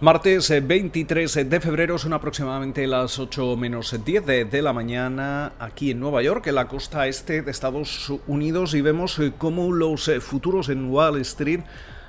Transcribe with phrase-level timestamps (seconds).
[0.00, 5.90] Martes 23 eh, de febrero son aproximadamente las 8 menos 10 de, la mañana aquí
[5.90, 10.06] en Nueva York, en la costa este de Estados Unidos, y vemos eh, cómo los
[10.06, 11.62] eh, futuros en Wall Street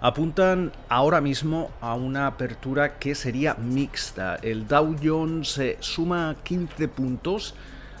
[0.00, 4.36] apuntan ahora mismo a una apertura que sería mixta.
[4.36, 7.56] El Dow Jones suma 15 puntos,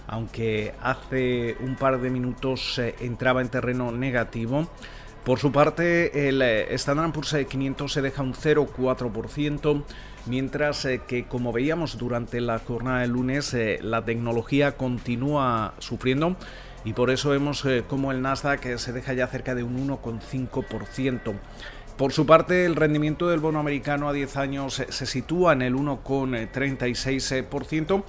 [0.06, 4.68] aunque hace un par de minutos entraba en terreno negativo.
[5.24, 9.84] Por su parte, el eh, Standard Poor's 500 se deja un 0,4%,
[10.26, 16.34] mientras eh, que, como veíamos durante la jornada del lunes, eh, la tecnología continúa sufriendo
[16.84, 21.34] y por eso vemos como el Nasdaq se deja ya cerca de un 1,5%.
[21.96, 25.76] Por su parte, el rendimiento del bono americano a 10 años se sitúa en el
[25.76, 28.02] 1,36%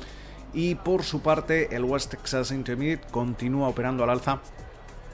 [0.56, 4.42] y por su parte el West Texas Intermediate continúa operando al alza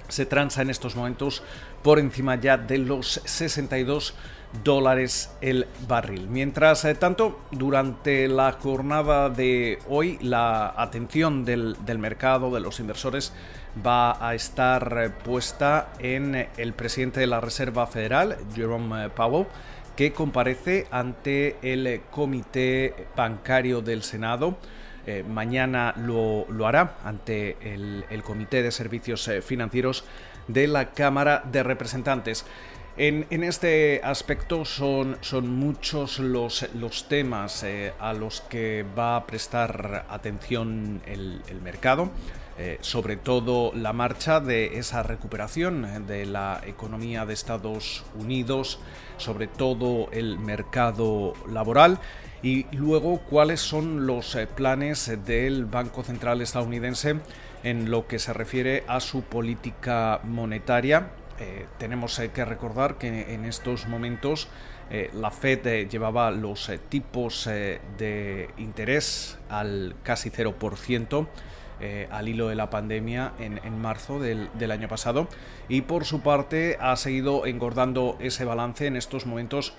[0.09, 1.41] se transa en estos momentos
[1.81, 4.15] por encima ya de los 62
[4.63, 6.27] dólares el barril.
[6.27, 13.33] Mientras eh, tanto, durante la jornada de hoy, la atención del, mercado, de los inversores,
[13.85, 19.47] va a estar eh, puesta en el presidente de la Reserva Federal, Jerome eh, Powell,
[19.95, 24.57] que comparece ante el Comité Bancario del Senado.
[25.27, 30.05] Mañana lo, hará ante el Comité de Servicios Financieros
[30.47, 32.45] de la Cámara de Representantes.
[33.01, 40.05] En, este aspecto son, muchos los, los temas eh, a los que va a prestar
[40.09, 42.11] atención el, mercado,
[42.59, 48.79] eh, sobre todo la marcha de esa recuperación de la economía de Estados Unidos,
[49.17, 51.99] sobre todo el mercado laboral
[52.41, 57.17] y luego cuáles son los eh, planes del Banco Central estadounidense
[57.63, 61.09] en lo que se refiere a su política monetaria.
[61.39, 64.47] Eh, tenemos eh, que recordar que en estos momentos
[65.13, 71.27] la Fed llevaba los tipos de interés al casi 0%.
[72.11, 75.27] Al hilo de la pandemia en, marzo del, del, año pasado
[75.69, 79.73] y por su parte ha seguido engordando ese balance en estos momentos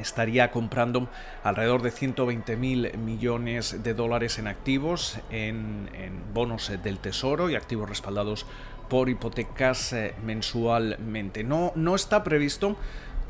[0.00, 1.08] estaría comprando
[1.42, 5.88] alrededor de 120 mil millones de dólares en activos, en,
[6.32, 8.46] bonos eh, del tesoro y activos respaldados
[8.88, 11.44] por hipotecas eh, mensualmente.
[11.44, 12.76] No, no está previsto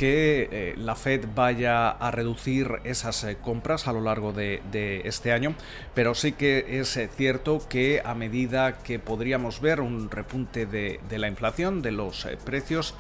[0.02, 4.60] que eh, la Fed vaya a reducir esas compras a lo largo de,
[5.04, 5.54] este año,
[5.94, 11.28] pero sí que es cierto que a medida que podríamos ver un repunte de, la
[11.28, 12.96] inflación, de los precios,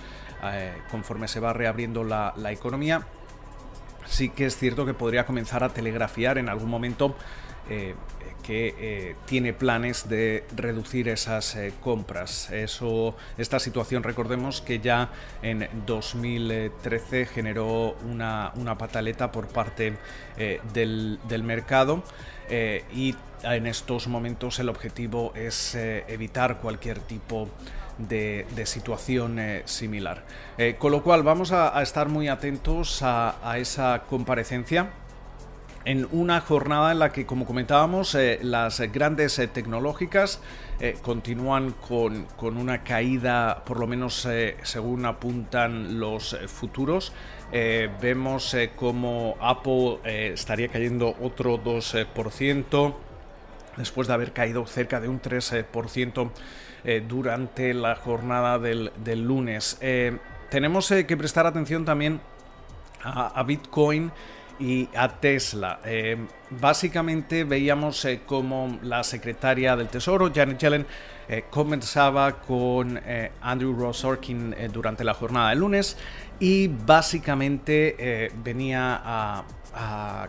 [0.92, 3.04] conforme se va reabriendo la economía,
[4.06, 7.16] sí que es cierto que podría comenzar a telegrafiar en algún momento
[7.68, 7.94] eh,
[8.42, 12.50] que eh, tiene planes de reducir esas eh, compras.
[12.50, 15.10] Eso, esta situación, recordemos que ya
[15.42, 19.96] en 2013 generó una, pataleta por parte
[20.72, 22.02] del, del, mercado
[22.50, 27.48] y en estos momentos el objetivo es evitar cualquier tipo
[27.98, 30.24] de situación eh, similar.
[30.58, 34.90] Eh, con lo cual vamos a, estar muy atentos a, esa comparecencia
[35.84, 40.40] en una jornada en la que, como comentábamos, eh, las grandes tecnológicas
[41.02, 44.26] continúan con, con, una caída, por lo menos
[44.64, 47.12] según apuntan los futuros.
[47.52, 50.00] vemos como Apple
[50.32, 52.94] estaría cayendo otro 2%,
[53.76, 56.30] después de haber caído cerca de un 3%
[56.84, 58.90] eh, durante la jornada del,
[59.22, 59.78] lunes.
[59.80, 60.18] Eh,
[60.50, 62.20] tenemos eh, que prestar atención también
[63.04, 64.10] a, Bitcoin
[64.62, 65.80] y a Tesla.
[66.50, 70.86] básicamente veíamos como la secretaria del Tesoro, Janet Yellen,
[71.50, 73.00] comenzaba con
[73.40, 75.96] Andrew Ross Orkin durante la jornada del lunes
[76.38, 80.28] y básicamente venía a,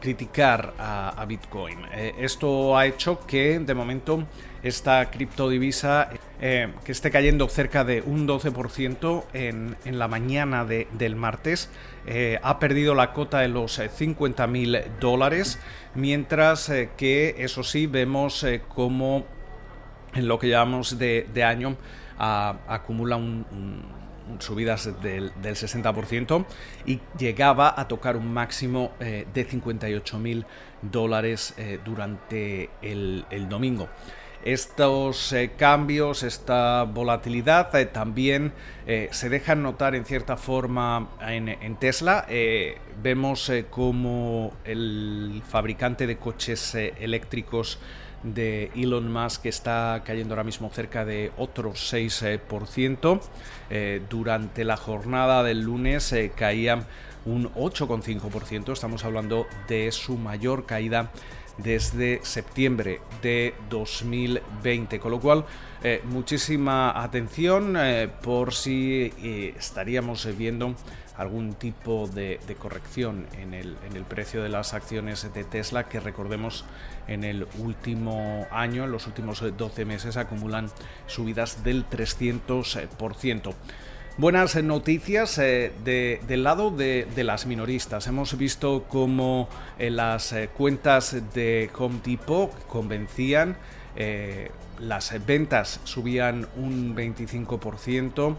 [0.00, 1.78] criticar a, Bitcoin.
[2.18, 4.24] esto ha hecho que de momento
[4.62, 6.08] esta criptodivisa
[6.40, 11.70] eh, que esté cayendo cerca de un 12% en, la mañana del martes.
[12.06, 15.60] Eh, ha perdido la cota de los 50 eh, dólares,
[15.94, 19.24] mientras que eso sí vemos como
[20.14, 21.76] en lo que llamamos de, año
[22.18, 23.20] acumula
[24.38, 26.44] subidas del, 60%
[26.84, 30.46] y llegaba a tocar un máximo de 58 mil
[30.82, 31.54] dólares
[31.84, 33.88] durante el domingo.
[34.44, 38.52] Estos eh, cambios, esta volatilidad eh, también
[38.86, 42.26] eh, se dejan notar en cierta forma en, Tesla.
[43.02, 47.78] vemos como el fabricante de coches eléctricos
[48.22, 53.20] de Elon Musk está cayendo ahora mismo cerca de otro 6%.
[54.10, 56.84] durante la jornada del lunes caían
[57.24, 58.72] un 8,5%.
[58.72, 61.10] Estamos hablando de su mayor caída
[61.58, 65.44] desde septiembre de 2020, con lo cual
[65.82, 70.74] eh, muchísima atención eh, por si eh, estaríamos viendo
[71.16, 76.00] algún tipo de, corrección en el, en el, precio de las acciones de Tesla que
[76.00, 76.64] recordemos
[77.06, 80.70] en el último año, en los últimos 12 meses acumulan
[81.06, 83.54] subidas del 300%.
[84.16, 88.06] Buenas noticias eh, del lado de, las minoristas.
[88.06, 93.56] Hemos visto cómo eh, las eh, cuentas de Home Depot convencían,
[93.96, 98.36] las ventas subían un 25%,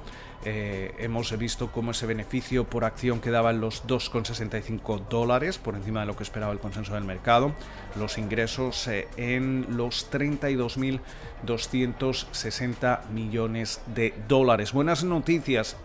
[0.48, 6.02] eh, hemos visto cómo ese beneficio por acción quedaba en los 2,65 dólares, por encima
[6.02, 7.52] de lo que esperaba el consenso del mercado.
[7.96, 14.72] Los ingresos eh, en los 32.260 millones de dólares.
[14.72, 15.78] Buenas noticias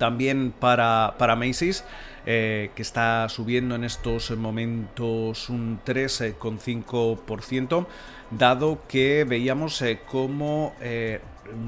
[0.00, 1.84] también para, para Macy's.
[2.26, 7.86] Eh, que está subiendo en estos momentos un 3,5%,
[8.30, 10.74] dado que veíamos cómo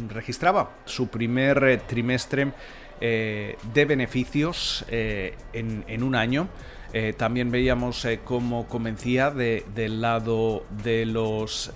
[0.09, 2.53] registraba su primer eh, trimestre
[3.01, 6.49] eh, de beneficios eh, en, un año.
[7.17, 11.73] también veíamos cómo convencía del lado de los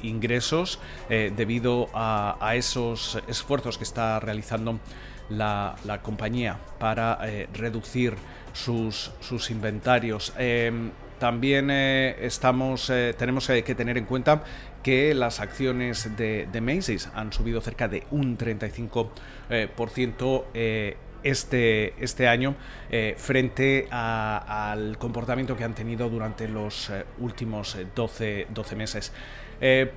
[0.00, 0.78] ingresos
[1.08, 4.78] debido a, esos esfuerzos que está realizando
[5.30, 7.18] la, compañía para
[7.54, 8.14] reducir
[8.52, 10.32] sus, sus inventarios.
[10.38, 14.42] Em, también estamos, tenemos que tener en cuenta
[14.82, 19.10] que las acciones de, Macy's han subido cerca de un 35%
[19.50, 19.68] eh,
[20.54, 22.54] eh, este, este año
[22.90, 29.12] eh, frente al comportamiento que han tenido durante los últimos 12, 12 meses.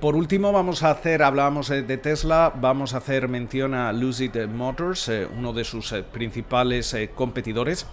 [0.00, 5.10] Por último, vamos a hacer, hablábamos de Tesla, vamos a hacer mención a Lucid Motors,
[5.36, 7.86] uno de sus principales competidores,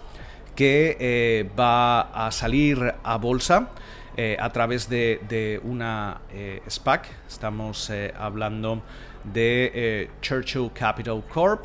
[0.54, 3.70] que va a salir a bolsa.
[4.14, 7.08] Eh, a través de, una eh, SPAC.
[7.26, 8.82] Estamos eh, hablando
[9.24, 11.64] de Churchill Capital Corp.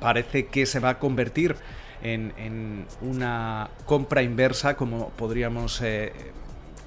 [0.00, 1.54] Parece que se va a convertir
[2.02, 5.80] en, una compra inversa, como podríamos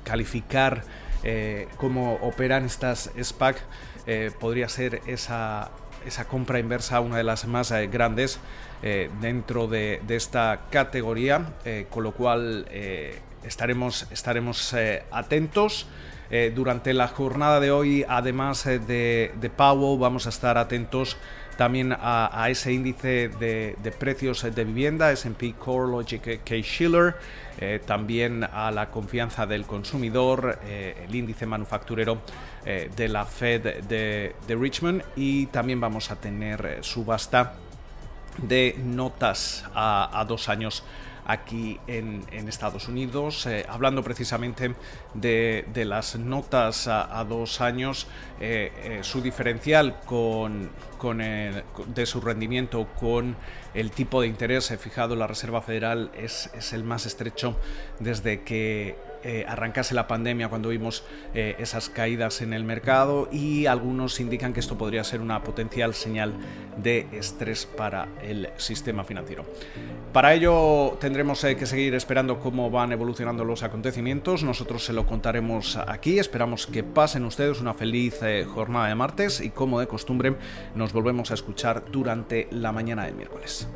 [0.03, 0.83] calificar
[1.77, 3.57] cómo operan estas SPAC.
[4.39, 5.72] podría ser esa,
[6.06, 8.39] esa compra inversa una de las más grandes
[9.22, 11.54] dentro de, de, esta categoría,
[11.89, 12.66] con lo cual
[13.45, 15.88] estaremos, estaremos eh, atentos.
[16.31, 21.18] Eh, durante la jornada de hoy, además eh, de, de Powell, vamos a estar atentos
[21.57, 26.56] también a, ese índice de, precios de vivienda, S&P Core Logic K.
[26.62, 27.16] Schiller,
[27.86, 32.19] también a la confianza del consumidor, el índice manufacturero
[32.63, 35.04] de la Fed de, Richmond.
[35.16, 37.54] Y también vamos a tener subasta
[38.38, 40.84] de notas a dos años
[41.25, 44.75] aquí en, Estados Unidos, eh, hablando precisamente
[45.13, 48.07] de, las notas a, dos años,
[48.39, 50.69] eh, eh, su diferencial con,
[51.94, 53.36] de su rendimiento con
[53.74, 57.57] el tipo de interés fijado en la Reserva Federal es el más estrecho
[57.99, 58.95] desde que
[59.27, 61.03] eh, arrancase la pandemia cuando vimos
[61.33, 65.95] eh, esas caídas en el mercado y algunos indican que esto podría ser una potencial
[65.95, 66.35] señal
[66.77, 69.44] de estrés para el sistema financiero.
[70.13, 74.44] Para ello tendremos eh, que seguir esperando cómo van evolucionando los acontecimientos.
[74.44, 76.19] Nosotros se lo contaremos aquí.
[76.19, 78.19] Esperamos que pasen ustedes una feliz
[78.53, 80.35] jornada de martes y como de costumbre
[80.75, 83.67] nos volvemos a escuchar durante la mañana del miércoles.